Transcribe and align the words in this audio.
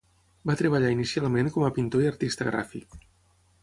Va 0.51 0.55
treballar 0.61 0.89
inicialment 0.95 1.53
com 1.59 1.69
a 1.69 1.71
pintor 1.79 2.07
i 2.09 2.11
artista 2.15 2.53
gràfic. 2.53 3.03